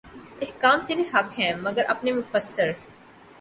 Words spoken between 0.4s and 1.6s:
احکام ترے حق ہیں